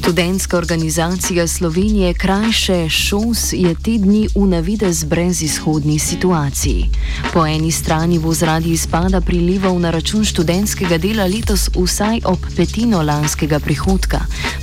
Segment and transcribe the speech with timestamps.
[0.00, 6.88] Študentska organizacija Slovenije krajše ŠOS je te dni v navidez brezizhodni situaciji.
[7.32, 13.02] Po eni strani bo zaradi izpada prilivov na račun študentskega dela letos vsaj ob petino
[13.02, 14.20] lanskega prihodka,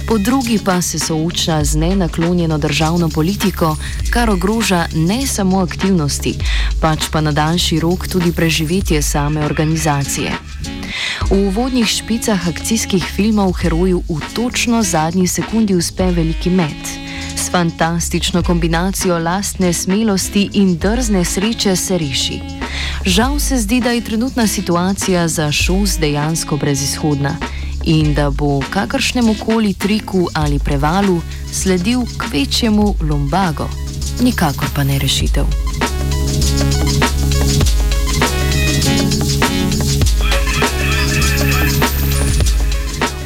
[0.08, 3.78] po drugi pa se sooča z nenaklonjeno državno politiko,
[4.10, 6.34] kar ogroža ne samo aktivnosti,
[6.82, 10.57] pač pa na daljši rok tudi preživetje same organizacije.
[11.30, 16.88] V uvodnih špicah akcijskih filmov heroju v točno zadnji sekundi uspe veliki met.
[17.36, 22.40] S fantastično kombinacijo lastne smelosti in drzne sreče se reši.
[23.06, 27.38] Žal se zdi, da je trenutna situacija za šos dejansko brezizhodna
[27.84, 33.70] in da bo kakršnemu koli triku ali prevalu sledil k večjemu lombago,
[34.22, 35.46] nikakor pa ne rešitev.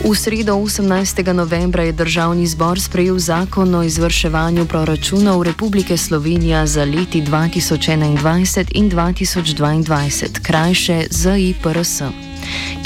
[0.02, 1.33] V sredo 18.
[1.33, 8.91] novembra je državni zbor sprejel zakon o izvrševanju proračunov Republike Slovenije za leti 2021 in
[8.91, 12.02] 2022, krajše ZIPRS,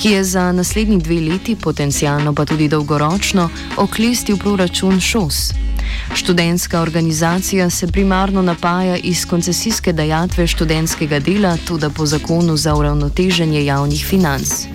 [0.01, 5.64] ki je za naslednji dve leti, potencialno pa tudi dolgoročno, oklestil proračun ŠOS.
[6.13, 13.65] Študentska organizacija se primarno napaja iz koncesijske dajatve študentskega dela, tudi po zakonu za uravnoteženje
[13.65, 14.67] javnih financ.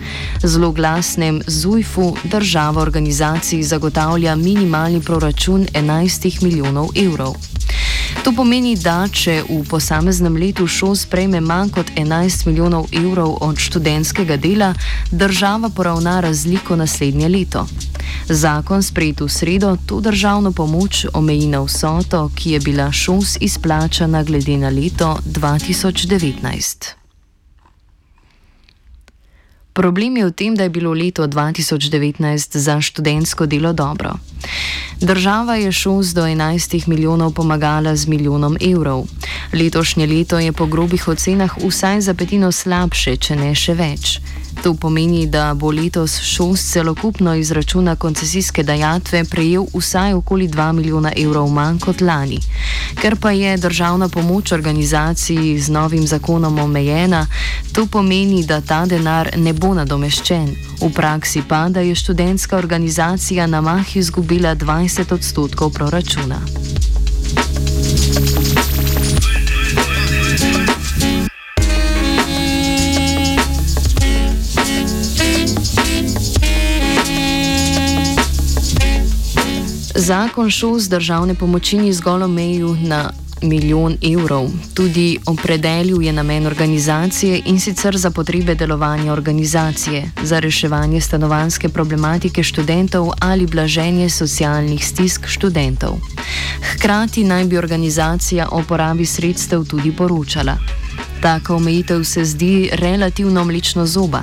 [0.43, 7.35] Zelo glasnem ZUIF-u država organizaciji zagotavlja minimalni proračun 11 milijonov evrov.
[8.25, 13.57] To pomeni, da če v posameznem letu šol sprejme manj kot 11 milijonov evrov od
[13.59, 14.75] študentskega dela,
[15.11, 17.67] država poravna razliko naslednje leto.
[18.29, 24.23] Zakon sprejet v sredo to državno pomoč omeji na vsoto, ki je bila šos izplačana
[24.23, 27.01] glede na leto 2019.
[29.73, 34.19] Problem je v tem, da je bilo leto 2019 za študentsko delo dobro.
[35.01, 39.07] Država je šos do 11 milijonov pomagala z milijonom evrov.
[39.53, 44.21] Letošnje leto je po grobih ocenah vsaj za petino slabše, če ne še več.
[44.63, 51.13] To pomeni, da bo letos šos celokupno izračuna koncesijske dajatve prejel vsaj okoli 2 milijona
[51.17, 52.39] evrov manj kot lani.
[53.01, 57.27] Ker pa je državna pomoč organizaciji z novim zakonom omejena,
[57.73, 60.49] to pomeni, da ta denar ne bo nadomeščen.
[60.81, 66.37] V praksi pa, da je študentska organizacija na mah izgubila 20 odstotkov proračuna.
[80.11, 83.13] Zakon šol z državne pomoči ni zgolj omejil na
[83.47, 91.01] milijon evrov, tudi opredelil je namen organizacije in sicer za potrebe delovanja organizacije, za reševanje
[91.01, 96.03] stanovanske problematike študentov ali blaženje socialnih stisk študentov.
[96.73, 100.57] Hkrati naj bi organizacija o porabi sredstev tudi poročala.
[101.21, 104.23] Taka omejitev se zdi relativno mlično zoba.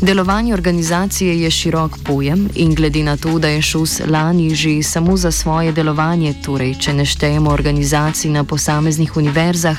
[0.00, 5.16] Delovanje organizacije je širok pojem in glede na to, da je ŠUS lani že samo
[5.16, 9.78] za svoje delovanje, torej če ne štejemo organizacij na posameznih univerzah,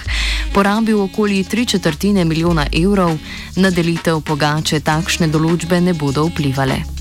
[0.53, 3.17] porabil okoli tri četrtine milijona evrov,
[3.55, 6.98] na delitev pogače takšne določbe ne bodo vplivale.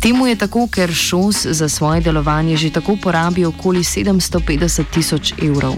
[0.00, 5.74] Temu je tako, ker ŠOS za svoje delovanje že tako porabi okoli 750 tisoč evrov.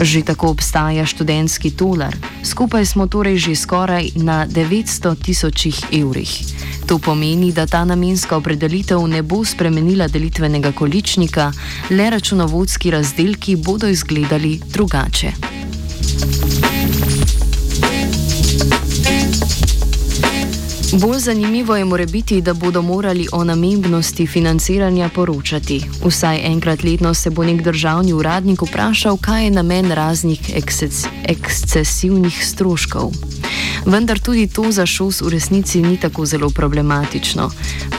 [0.00, 6.32] Že tako obstaja študentski tolar, skupaj smo torej že skoraj na 900 tisočih evrih.
[6.86, 11.52] To pomeni, da ta namenska opredelitev ne bo spremenila delitvenega količnika,
[11.90, 15.32] le računovodski razdelki bodo izgledali drugače.
[21.00, 25.84] Bolj zanimivo je more biti, da bodo morali o namembnosti financiranja poročati.
[26.04, 32.46] Vsaj enkrat letno se bo nek državni uradnik vprašal, kaj je namen raznih eksces ekscesivnih
[32.46, 33.10] stroškov.
[33.86, 37.50] Vendar tudi to za šos v resnici ni tako zelo problematično,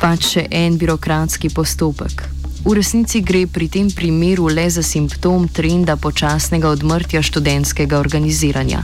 [0.01, 2.34] pač še en birokratski postopek.
[2.65, 8.81] V resnici gre pri tem primeru le za simptom trenda počasnega odmrtja študentskega organiziranja.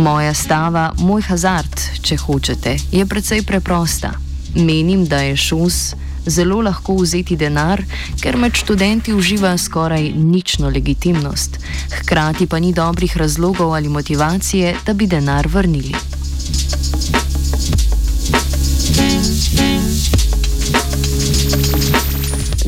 [0.00, 4.14] Moja stava, moj hazard, če hočete, je precej preprosta.
[4.56, 5.92] Menim, da je šus
[6.24, 7.84] zelo lahko vzeti denar,
[8.24, 11.60] ker med študenti uživa skoraj nično legitimnost.
[12.00, 15.92] Hkrati pa ni dobrih razlogov ali motivacije, da bi denar vrnili.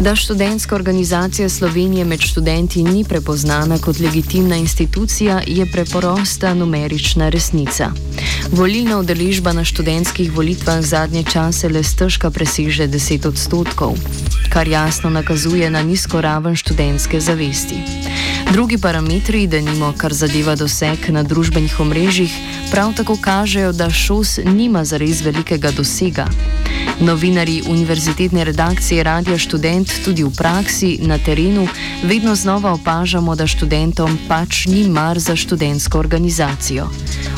[0.02, 7.90] Da študentska organizacija Slovenije med študenti ni prepoznana kot legitimna institucija, je preprosta numerična resnica.
[8.50, 13.94] Volilna udeležba na študentskih volitvah zadnje čase le stežka preseže 10 odstotkov,
[14.52, 17.76] kar jasno nakazuje na nizko raven študentske zavesti.
[18.50, 22.32] Drugi parametri, da nimo kar zadeva doseg na družbenih omrežjih,
[22.70, 26.26] prav tako kažejo, da šos nima zares velikega dosega.
[27.00, 31.68] Novinari univerzitetne redakcije Radio Student tudi v praksi na terenu
[32.04, 36.88] vedno znova opažamo, da študentom pač ni mar za študentsko organizacijo.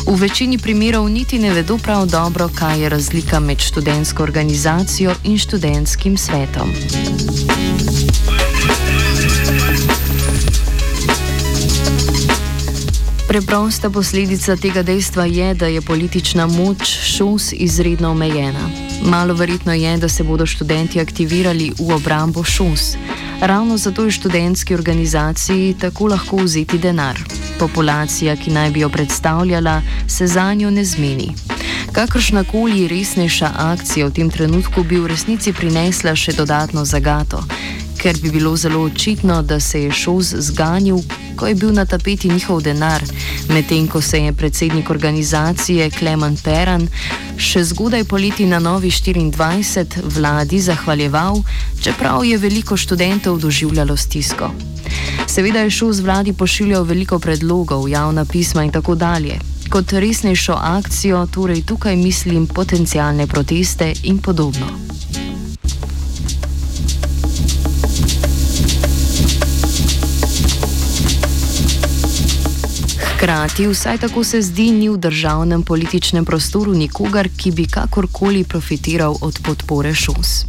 [0.06, 5.38] V večini primerov niti ne vedo prav dobro, kaj je razlika med študentsko organizacijo in
[5.38, 6.72] študentskim svetom.
[13.34, 18.70] Preprosta posledica tega dejstva je, da je politična moč šos izredno omejena.
[19.02, 22.94] Malo verjetno je, da se bodo študenti aktivirali v obrambo šos.
[23.40, 27.19] Ravno zato je študentski organizaciji tako lahko vzeti denar.
[27.58, 31.34] Populacija, ki naj bi jo predstavljala, se za njo ne zmeni.
[31.92, 37.42] Kakršnakoli resnejša akcija v tem trenutku bi v resnici prinesla še dodatno zagato
[37.99, 40.99] ker bi bilo zelo očitno, da se je šoz zganil,
[41.37, 43.02] ko je bil na tapeti njihov denar,
[43.49, 46.88] medtem ko se je predsednik organizacije Klemen Peran
[47.37, 51.43] še zgodaj poleti na Novi 24 vladi zahvaljeval,
[51.82, 54.50] čeprav je veliko študentov doživljalo stisko.
[55.26, 59.38] Seveda je šoz vladi pošiljal veliko predlogov, javna pisma in tako dalje.
[59.70, 64.94] Kot resnejšo akcijo, torej tukaj mislim potencijalne proteste in podobno.
[73.24, 79.16] Hkrati, vsaj tako se zdi, ni v državnem političnem prostoru nikogar, ki bi kakorkoli profitiral
[79.20, 80.44] od podpore ŠUS.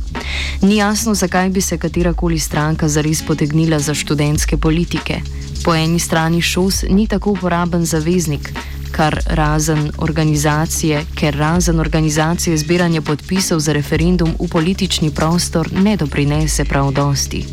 [0.61, 5.21] Ni jasno, zakaj bi se katerakoli stranka zares potegnila za študentske politike.
[5.63, 8.51] Po eni strani ŠUS ni tako uporaben zaveznik,
[8.95, 16.65] kar razen organizacije, ker razen organizacije zbiranja podpisov za referendum v politični prostor ne doprinese
[16.65, 17.43] prav dosti.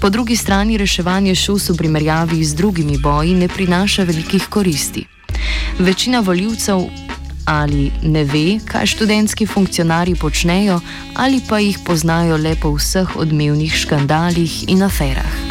[0.00, 5.06] Po drugi strani reševanje šus v primerjavi z drugimi boji ne prinaša velikih koristi.
[5.78, 6.84] Večina voljivcev
[7.44, 10.80] ali ne ve, kaj študentski funkcionarji počnejo,
[11.14, 15.47] ali pa jih poznajo le po vseh odmevnih škandalih in aferah.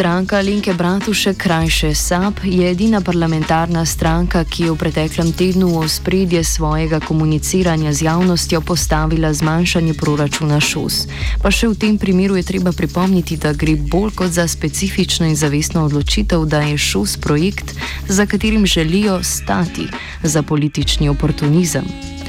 [0.00, 5.84] Stranka Linke Bratuše, krajše SAP, je edina parlamentarna stranka, ki je v preteklem tednu v
[5.88, 11.04] spredje svojega komuniciranja z javnostjo postavila zmanjšanje proračuna ŠUS.
[11.44, 15.36] Pa še v tem primeru je treba pripomniti, da gre bolj kot za specifično in
[15.36, 17.76] zavestno odločitev, da je ŠUS projekt,
[18.08, 19.84] za katerim želijo stati
[20.24, 22.19] za politični oportunizem.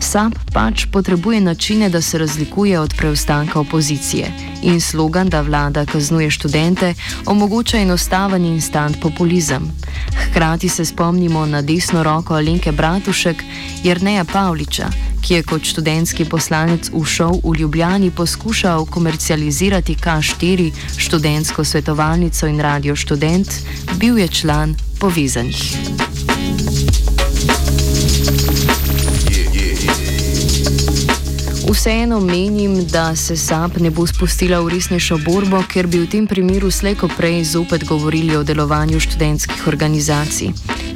[0.00, 4.30] SAP pač potrebuje načine, da se razlikuje od preostanka opozicije
[4.62, 6.94] in slogan, da vlada kaznuje študente,
[7.26, 9.70] omogoča enostaven in instant populizem.
[10.16, 13.42] Hkrati se spomnimo na desno roko Alenke Bratušek,
[13.84, 14.88] Jrneja Pavliča,
[15.22, 22.96] ki je kot študentski poslanec šov v Ljubljani poskušal komercializirati K4, študentsko svetovalnico in radio
[22.96, 23.48] študent,
[23.98, 26.15] bil je član povezanih.
[31.86, 36.24] Vseeno menim, da se SAP ne bo spustila v resnejšo borbo, ker bi v tem
[36.26, 40.50] primeru slejko prej zopet govorili o delovanju študentskih organizacij.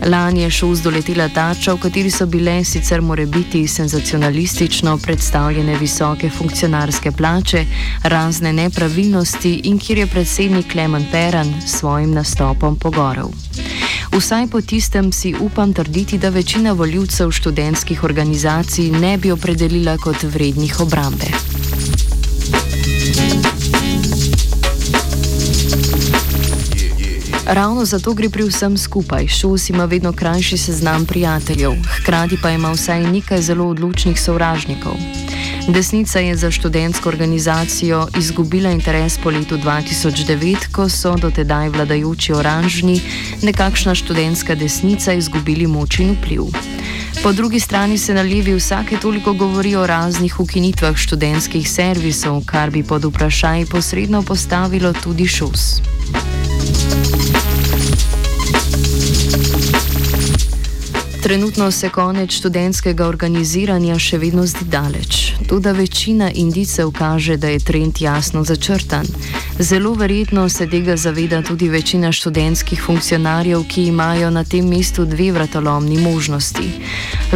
[0.06, 6.30] Lani je šel zdoletela tača, v kateri so bile sicer more biti senzacionalistično predstavljene visoke
[6.30, 7.64] funkcionarske plače,
[8.02, 13.28] razne nepravilnosti in kjer je predsednik Klemen Peran s svojim nastopom pogorel.
[14.12, 20.22] Vsaj po tistem si upam trditi, da večina voljivcev študentskih organizacij ne bi opredelila kot
[20.22, 21.26] vrednih obrambe.
[27.50, 29.26] Ravno zato gre pri vsem skupaj.
[29.28, 34.94] Šus ima vedno krajši seznam prijateljev, hkrati pa ima vsaj nekaj zelo odločnih sovražnikov.
[35.68, 43.00] Desnica je za študentsko organizacijo izgubila interes po letu 2009, ko so dotedaj vladajoči oranžni,
[43.42, 46.42] nekakšna študentska desnica, izgubili moč in vpliv.
[47.22, 52.70] Po drugi strani se na levi vsake toliko govori o raznih ukinitvah študentskih servisov, kar
[52.70, 55.80] bi pod vprašaj posredno postavilo tudi šus.
[61.22, 65.34] Trenutno se konec študentskega organiziranja še vedno zdi daleč.
[65.48, 69.04] Tudi večina indicev kaže, da je trend jasno začrtan.
[69.58, 75.28] Zelo verjetno se tega zaveda tudi večina študentskih funkcionarjev, ki imajo na tem mestu dve
[75.32, 76.72] vratolomni možnosti.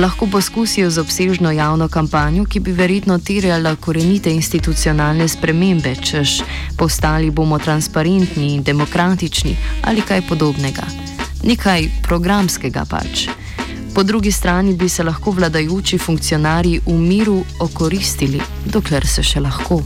[0.01, 6.41] Lahko poskusijo z obsežno javno kampanjo, ki bi verjetno terjala korenite institucionalne spremembe, češ
[6.79, 10.89] postali bomo transparentni in demokratični ali kaj podobnega.
[11.45, 13.44] Nekaj programskega pač.
[13.95, 19.79] Po drugi strani bi se lahko vladajoči funkcionarji v miru okoristili, dokler se še lahko.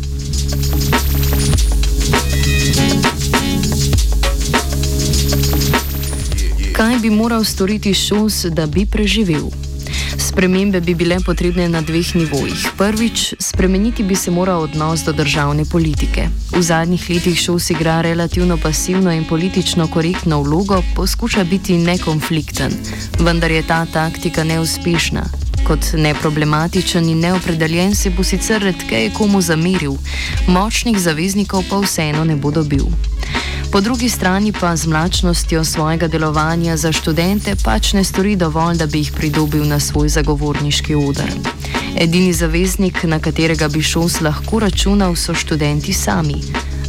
[6.72, 9.67] Kaj bi moral storiti Šus, da bi preživel?
[10.38, 12.70] Spremembe bi bile potrebne na dveh nivojih.
[12.78, 16.28] Prvič, spremeniti bi se moral odnos do državne politike.
[16.54, 22.70] V zadnjih letih Šus igra relativno pasivno in politično korektno vlogo, poskuša biti nekonflikten,
[23.18, 25.24] vendar je ta taktika neuspešna.
[25.66, 29.98] Kot neproblematičen in neopredeljen se bo sicer redkeje komu zameril,
[30.46, 32.86] močnih zaveznikov pa vseeno ne bo dobil.
[33.72, 38.86] Po drugi strani pa z mlačnostjo svojega delovanja za študente pač ne stori dovolj, da
[38.86, 41.28] bi jih pridobil na svoj zagovorniški odr.
[42.00, 46.40] Edini zaveznik, na katerega bi šos lahko računal, so študenti sami.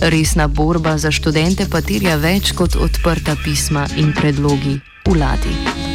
[0.01, 5.88] Resna borba za študente pa terja več kot odprta pisma in predlogi vladi.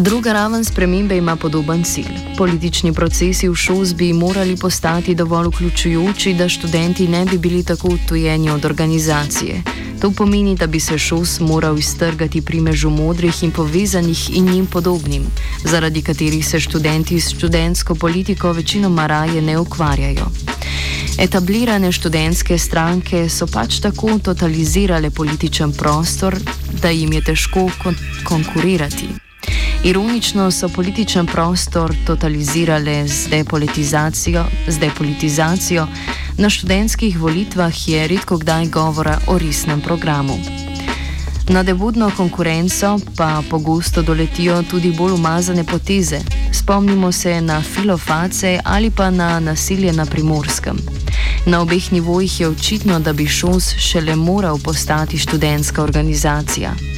[0.00, 2.36] Druga raven spremembe ima podoben cilj.
[2.36, 7.88] Politični procesi v šols bi morali postati dovolj vključujoči, da študenti ne bi bili tako
[7.88, 9.62] odtujeni od organizacije.
[10.00, 15.22] To pomeni, da bi se šols moral iztrgati primežu modrih in povezanih in njim podobnim,
[15.64, 20.26] zaradi katerih se študenti s študentsko politiko večinoma raje ne ukvarjajo.
[21.18, 26.36] Etablirane študentske stranke so pač tako totalizirale političen prostor,
[26.82, 29.29] da jim je težko kon konkurirati.
[29.84, 35.86] Ironično so političen prostor totalizirale z depolitizacijo, z depolitizacijo.
[36.38, 40.38] Na študentskih volitvah je redko kdaj govora o resnem programu.
[41.48, 46.20] Na debudno konkurenco pa pogosto doletijo tudi bolj umazane poteze.
[46.52, 50.76] Spomnimo se na filoface ali pa na nasilje na primorskem.
[51.46, 56.89] Na obeh nivojih je očitno, da bi ŠOS šele moral postati študentska organizacija.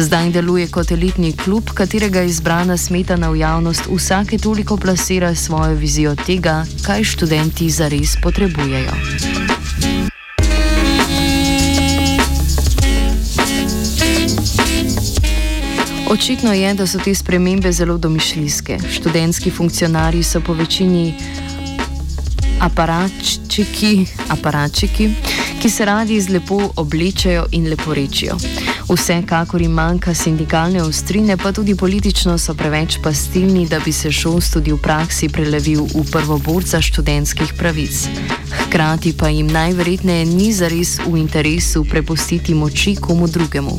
[0.00, 6.14] Zdaj deluje kot elitni klub, katerega izbrana smetana v javnost vsake toliko plasira svojo vizijo
[6.16, 8.94] tega, kaj študenti zares potrebujejo.
[16.08, 18.78] Očitno je, da so te spremembe zelo domišljijske.
[18.92, 21.14] Študentski funkcionarji so po večini
[22.60, 25.10] aparačiki, aparačiki,
[25.62, 28.36] ki se radi zlepo oblečejo in leporečijo.
[28.90, 34.52] Vsekakor jim manjka sindikalne ostrine, pa tudi politično so preveč pastilni, da bi se šolst
[34.52, 38.08] tudi v praksi prelevil v prvoborca študentskih pravic.
[38.50, 43.78] Hkrati pa jim najverjetneje ni zares v interesu prepustiti moči komu drugemu.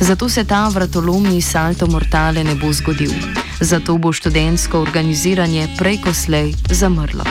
[0.00, 3.12] Zato se ta vratolomni salto mortale ne bo zgodil.
[3.60, 7.24] Zato bo študentsko organiziranje prej ko slej zamrlo.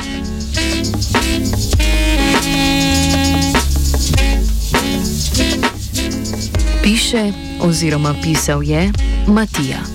[6.86, 8.92] Piše oziroma pisal je
[9.28, 9.95] Matija.